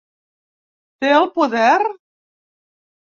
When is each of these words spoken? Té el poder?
Té 1.05 1.11
el 1.17 1.29
poder? 1.37 1.69